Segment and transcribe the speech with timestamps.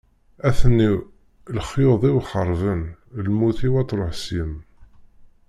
[0.47, 0.95] A-ten-in
[1.55, 2.81] lexyuḍ-iw xeṛben,
[3.23, 4.53] lmut-iw ad truḥ seg-m.